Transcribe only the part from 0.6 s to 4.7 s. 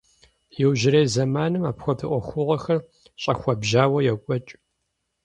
Иужьрей зэманым апхуэдэ ӏуэхугъуэхэр щӏэхуэбжьауэ йокӏуэкӏ.